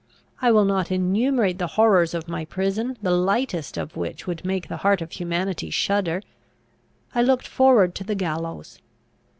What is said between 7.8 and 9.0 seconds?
to the gallows!